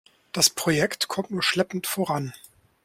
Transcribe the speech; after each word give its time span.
Das 0.31 0.49
Projekt 0.49 1.09
kommt 1.09 1.29
nur 1.29 1.43
schleppend 1.43 1.85
voran. 1.85 2.33